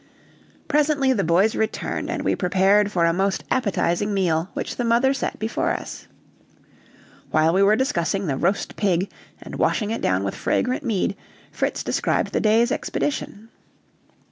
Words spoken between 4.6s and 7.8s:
the mother set before us. While we were